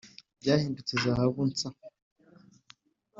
[0.39, 1.69] byahindutse zahabu nsa!